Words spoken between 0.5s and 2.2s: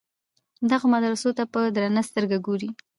دغو مدرسو ته په درنه